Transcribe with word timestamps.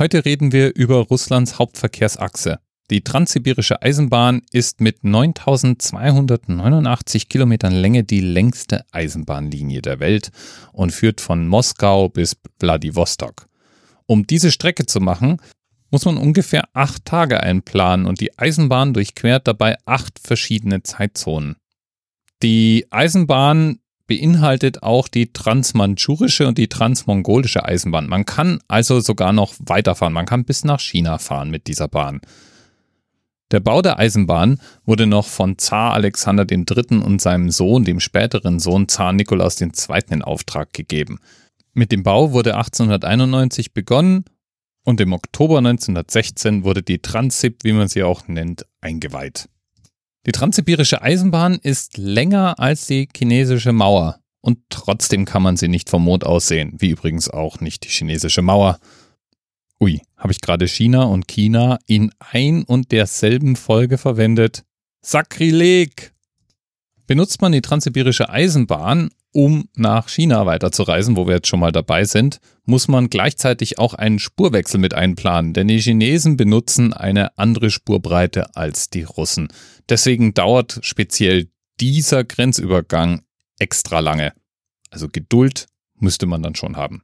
Heute 0.00 0.24
reden 0.24 0.50
wir 0.50 0.74
über 0.74 1.06
Russlands 1.08 1.58
Hauptverkehrsachse. 1.58 2.58
Die 2.88 3.02
Transsibirische 3.02 3.82
Eisenbahn 3.82 4.40
ist 4.50 4.80
mit 4.80 5.04
9289 5.04 7.28
Kilometern 7.28 7.74
Länge 7.74 8.02
die 8.02 8.22
längste 8.22 8.86
Eisenbahnlinie 8.92 9.82
der 9.82 10.00
Welt 10.00 10.30
und 10.72 10.92
führt 10.92 11.20
von 11.20 11.46
Moskau 11.46 12.08
bis 12.08 12.34
Wladiwostok. 12.60 13.46
Um 14.06 14.26
diese 14.26 14.50
Strecke 14.50 14.86
zu 14.86 15.00
machen, 15.00 15.36
muss 15.90 16.06
man 16.06 16.16
ungefähr 16.16 16.64
acht 16.72 17.04
Tage 17.04 17.42
einplanen 17.42 18.06
und 18.06 18.22
die 18.22 18.38
Eisenbahn 18.38 18.94
durchquert 18.94 19.46
dabei 19.46 19.76
acht 19.84 20.18
verschiedene 20.18 20.82
Zeitzonen. 20.82 21.56
Die 22.42 22.86
Eisenbahn 22.88 23.80
beinhaltet 24.10 24.82
auch 24.82 25.06
die 25.06 25.32
transmanchurische 25.32 26.48
und 26.48 26.58
die 26.58 26.66
transmongolische 26.66 27.64
Eisenbahn. 27.64 28.08
Man 28.08 28.24
kann 28.24 28.58
also 28.66 28.98
sogar 28.98 29.32
noch 29.32 29.54
weiterfahren. 29.60 30.12
Man 30.12 30.26
kann 30.26 30.44
bis 30.44 30.64
nach 30.64 30.80
China 30.80 31.18
fahren 31.18 31.48
mit 31.48 31.68
dieser 31.68 31.86
Bahn. 31.86 32.20
Der 33.52 33.60
Bau 33.60 33.82
der 33.82 34.00
Eisenbahn 34.00 34.60
wurde 34.84 35.06
noch 35.06 35.28
von 35.28 35.58
Zar 35.58 35.92
Alexander 35.92 36.44
III. 36.50 36.98
und 37.04 37.22
seinem 37.22 37.52
Sohn, 37.52 37.84
dem 37.84 38.00
späteren 38.00 38.58
Sohn 38.58 38.88
Zar 38.88 39.12
Nikolaus 39.12 39.60
II. 39.60 39.70
in 40.10 40.22
Auftrag 40.22 40.72
gegeben. 40.72 41.20
Mit 41.72 41.92
dem 41.92 42.02
Bau 42.02 42.32
wurde 42.32 42.56
1891 42.56 43.74
begonnen 43.74 44.24
und 44.84 45.00
im 45.00 45.12
Oktober 45.12 45.58
1916 45.58 46.64
wurde 46.64 46.82
die 46.82 46.98
Transip, 46.98 47.62
wie 47.62 47.74
man 47.74 47.86
sie 47.86 48.02
auch 48.02 48.26
nennt, 48.26 48.66
eingeweiht. 48.80 49.48
Die 50.26 50.32
transsibirische 50.32 51.00
Eisenbahn 51.00 51.58
ist 51.62 51.96
länger 51.96 52.58
als 52.58 52.86
die 52.86 53.08
chinesische 53.16 53.72
Mauer 53.72 54.20
und 54.42 54.58
trotzdem 54.68 55.24
kann 55.24 55.42
man 55.42 55.56
sie 55.56 55.68
nicht 55.68 55.88
vom 55.88 56.04
Mond 56.04 56.24
aus 56.24 56.48
sehen, 56.48 56.74
wie 56.78 56.90
übrigens 56.90 57.30
auch 57.30 57.60
nicht 57.60 57.84
die 57.84 57.88
chinesische 57.88 58.42
Mauer. 58.42 58.78
Ui, 59.80 60.02
habe 60.18 60.32
ich 60.32 60.42
gerade 60.42 60.68
China 60.68 61.04
und 61.04 61.26
China 61.26 61.78
in 61.86 62.12
ein 62.18 62.64
und 62.64 62.92
derselben 62.92 63.56
Folge 63.56 63.96
verwendet? 63.96 64.64
Sakrileg! 65.00 66.12
Benutzt 67.06 67.40
man 67.40 67.52
die 67.52 67.62
transsibirische 67.62 68.28
Eisenbahn, 68.28 69.10
um 69.32 69.68
nach 69.76 70.08
China 70.08 70.46
weiterzureisen, 70.46 71.16
wo 71.16 71.26
wir 71.26 71.36
jetzt 71.36 71.48
schon 71.48 71.60
mal 71.60 71.72
dabei 71.72 72.04
sind, 72.04 72.40
muss 72.64 72.88
man 72.88 73.10
gleichzeitig 73.10 73.78
auch 73.78 73.94
einen 73.94 74.18
Spurwechsel 74.18 74.80
mit 74.80 74.94
einplanen, 74.94 75.52
denn 75.52 75.68
die 75.68 75.80
Chinesen 75.80 76.36
benutzen 76.36 76.92
eine 76.92 77.36
andere 77.38 77.70
Spurbreite 77.70 78.56
als 78.56 78.90
die 78.90 79.02
Russen. 79.02 79.48
Deswegen 79.88 80.34
dauert 80.34 80.78
speziell 80.82 81.48
dieser 81.80 82.24
Grenzübergang 82.24 83.22
extra 83.58 84.00
lange. 84.00 84.32
Also 84.90 85.08
Geduld 85.08 85.66
müsste 85.94 86.26
man 86.26 86.42
dann 86.42 86.54
schon 86.54 86.76
haben. 86.76 87.02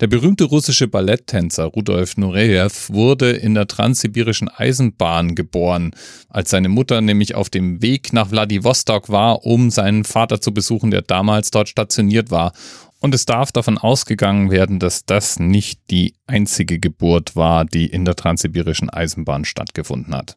Der 0.00 0.06
berühmte 0.06 0.44
russische 0.44 0.88
Balletttänzer 0.88 1.64
Rudolf 1.64 2.16
Nureyev 2.16 2.90
wurde 2.92 3.30
in 3.30 3.54
der 3.54 3.66
transsibirischen 3.66 4.48
Eisenbahn 4.48 5.34
geboren, 5.34 5.92
als 6.28 6.50
seine 6.50 6.68
Mutter 6.68 7.00
nämlich 7.00 7.34
auf 7.34 7.50
dem 7.50 7.82
Weg 7.82 8.12
nach 8.12 8.30
Wladiwostok 8.30 9.10
war, 9.10 9.44
um 9.44 9.70
seinen 9.70 10.04
Vater 10.04 10.40
zu 10.40 10.52
besuchen, 10.52 10.90
der 10.90 11.02
damals 11.02 11.50
dort 11.50 11.68
stationiert 11.68 12.30
war. 12.30 12.52
Und 13.00 13.14
es 13.14 13.26
darf 13.26 13.50
davon 13.52 13.78
ausgegangen 13.78 14.50
werden, 14.50 14.78
dass 14.78 15.04
das 15.04 15.38
nicht 15.38 15.80
die 15.90 16.14
einzige 16.26 16.78
Geburt 16.78 17.34
war, 17.34 17.64
die 17.64 17.86
in 17.86 18.04
der 18.04 18.14
transsibirischen 18.14 18.90
Eisenbahn 18.90 19.44
stattgefunden 19.44 20.14
hat. 20.14 20.36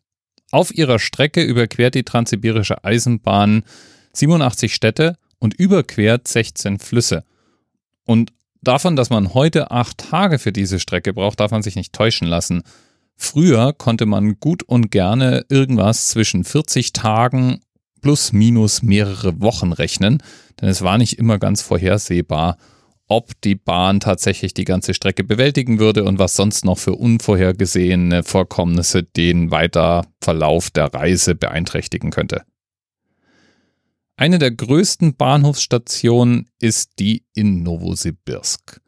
Auf 0.52 0.74
ihrer 0.74 1.00
Strecke 1.00 1.44
überquert 1.44 1.96
die 1.96 2.04
transsibirische 2.04 2.84
Eisenbahn 2.84 3.64
87 4.14 4.74
Städte 4.74 5.18
und 5.38 5.54
überquert 5.54 6.28
16 6.28 6.80
Flüsse. 6.80 7.24
Und 8.06 8.32
davon, 8.68 8.96
dass 8.96 9.10
man 9.10 9.34
heute 9.34 9.72
acht 9.72 9.98
Tage 9.98 10.40
für 10.40 10.52
diese 10.52 10.80
Strecke 10.80 11.14
braucht, 11.14 11.40
darf 11.40 11.52
man 11.52 11.64
sich 11.64 11.76
nicht 11.76 11.94
täuschen 11.94 12.28
lassen. 12.28 12.64
Früher 13.16 13.74
konnte 13.74 14.06
man 14.06 14.40
gut 14.40 14.64
und 14.64 14.92
gerne 14.92 15.46
irgendwas 15.50 16.10
zwischen 16.10 16.44
40 16.44 16.94
Tagen 16.94 17.62
plus 18.02 18.34
minus 18.34 18.84
mehrere 18.84 19.42
Wochen 19.42 19.72
rechnen, 19.72 20.22
denn 20.62 20.70
es 20.70 20.82
war 20.82 20.98
nicht 20.98 21.18
immer 21.18 21.40
ganz 21.40 21.62
vorhersehbar, 21.62 22.58
ob 23.08 23.40
die 23.42 23.56
Bahn 23.56 24.00
tatsächlich 24.00 24.54
die 24.54 24.66
ganze 24.66 24.94
Strecke 24.94 25.24
bewältigen 25.24 25.80
würde 25.80 26.04
und 26.04 26.20
was 26.20 26.36
sonst 26.36 26.66
noch 26.66 26.78
für 26.78 26.94
unvorhergesehene 26.94 28.24
Vorkommnisse 28.24 29.04
den 29.04 29.52
Weiterverlauf 29.52 30.72
der 30.72 30.94
Reise 30.94 31.36
beeinträchtigen 31.36 32.12
könnte. 32.12 32.44
Eine 34.18 34.40
der 34.40 34.52
größten 34.52 35.18
Bahnhofsstationen 35.18 36.50
ist 36.60 36.92
die 37.00 37.26
in 37.34 37.64
Novosibirsk. 37.64 38.80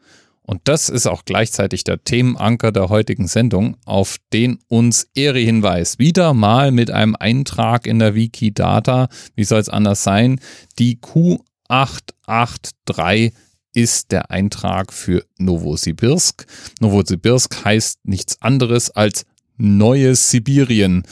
Und 0.41 0.61
das 0.63 0.87
ist 0.87 1.05
auch 1.07 1.25
gleichzeitig 1.25 1.83
der 1.83 2.05
Themenanker 2.05 2.71
der 2.71 2.87
heutigen 2.87 3.27
Sendung, 3.27 3.75
auf 3.83 4.15
den 4.31 4.59
uns 4.69 5.09
Ehre 5.13 5.39
hinweist. 5.39 5.99
Wieder 5.99 6.33
mal 6.33 6.71
mit 6.71 6.91
einem 6.91 7.17
Eintrag 7.17 7.85
in 7.85 7.99
der 7.99 8.15
Wikidata. 8.15 9.09
Wie 9.35 9.43
soll 9.43 9.59
es 9.59 9.67
anders 9.67 10.03
sein? 10.03 10.39
Die 10.79 10.99
Q883 10.99 13.33
ist 13.73 14.13
der 14.13 14.31
Eintrag 14.31 14.93
für 14.93 15.25
Novosibirsk. 15.37 16.45
Novosibirsk 16.79 17.65
heißt 17.65 18.05
nichts 18.05 18.41
anderes 18.41 18.91
als 18.91 19.25
Neues 19.57 20.31
Sibirien. 20.31 21.03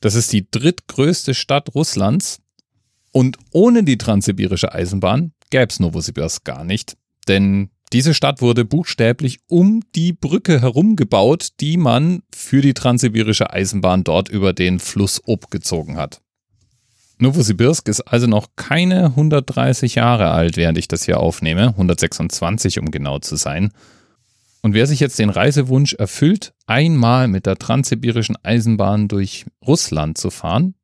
Das 0.00 0.14
ist 0.14 0.34
die 0.34 0.46
drittgrößte 0.50 1.32
Stadt 1.32 1.74
Russlands 1.74 2.42
und 3.16 3.38
ohne 3.50 3.82
die 3.82 3.96
transsibirische 3.96 4.74
Eisenbahn 4.74 5.32
gäbe 5.48 5.68
es 5.70 5.80
Novosibirsk 5.80 6.44
gar 6.44 6.64
nicht, 6.64 6.98
denn 7.28 7.70
diese 7.90 8.12
Stadt 8.12 8.42
wurde 8.42 8.66
buchstäblich 8.66 9.38
um 9.48 9.80
die 9.94 10.12
Brücke 10.12 10.60
herum 10.60 10.96
gebaut, 10.96 11.48
die 11.60 11.78
man 11.78 12.24
für 12.30 12.60
die 12.60 12.74
transsibirische 12.74 13.50
Eisenbahn 13.50 14.04
dort 14.04 14.28
über 14.28 14.52
den 14.52 14.80
Fluss 14.80 15.22
Ob 15.24 15.50
gezogen 15.50 15.96
hat. 15.96 16.20
Novosibirsk 17.16 17.88
ist 17.88 18.02
also 18.02 18.26
noch 18.26 18.48
keine 18.54 19.06
130 19.06 19.94
Jahre 19.94 20.30
alt, 20.30 20.58
während 20.58 20.76
ich 20.76 20.86
das 20.86 21.06
hier 21.06 21.18
aufnehme, 21.18 21.68
126 21.68 22.80
um 22.80 22.90
genau 22.90 23.18
zu 23.20 23.36
sein. 23.36 23.72
Und 24.60 24.74
wer 24.74 24.86
sich 24.86 25.00
jetzt 25.00 25.18
den 25.18 25.30
Reisewunsch 25.30 25.94
erfüllt, 25.94 26.52
einmal 26.66 27.28
mit 27.28 27.46
der 27.46 27.56
transsibirischen 27.56 28.36
Eisenbahn 28.42 29.08
durch 29.08 29.46
Russland 29.66 30.18
zu 30.18 30.28
fahren, 30.28 30.74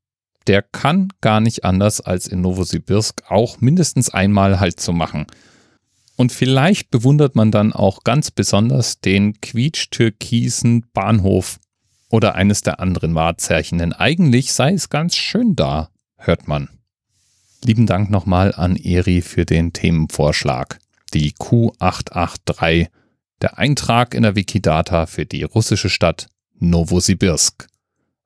der 0.47 0.63
kann 0.63 1.09
gar 1.21 1.41
nicht 1.41 1.65
anders 1.65 2.01
als 2.01 2.27
in 2.27 2.41
Novosibirsk 2.41 3.23
auch 3.29 3.61
mindestens 3.61 4.11
einmal 4.11 4.61
Halt 4.61 4.81
zu 4.81 4.93
machen. 4.93 5.27
Und 6.17 6.33
vielleicht 6.33 6.91
bewundert 6.91 7.35
man 7.37 7.51
dann 7.51 7.73
auch 7.73 8.05
ganz 8.05 8.31
besonders 8.31 9.01
den 9.01 9.41
quietsch-türkisen 9.41 10.85
Bahnhof 10.93 11.59
oder 12.11 12.35
eines 12.35 12.61
der 12.61 12.81
anderen 12.81 13.15
Wahrzeichen, 13.15 13.79
denn 13.79 13.93
eigentlich 13.93 14.53
sei 14.53 14.75
es 14.75 14.91
ganz 14.91 15.17
schön 15.17 15.57
da, 15.57 15.89
hört 16.17 16.47
man. 16.47 16.69
Lieben 17.65 17.87
Dank 17.87 18.11
nochmal 18.11 18.55
an 18.55 18.77
Eri 18.77 19.23
für 19.23 19.47
den 19.47 19.73
Themenvorschlag. 19.73 20.79
Die 21.15 21.33
Q883, 21.33 22.89
der 23.41 23.59
Eintrag 23.59 24.15
in 24.15 24.25
der 24.25 24.37
Wikidata 24.37 25.07
für 25.07 25.27
die 25.27 25.45
russische 25.45 25.89
Stadt 25.89 26.27
Novosibirsk 26.59 27.67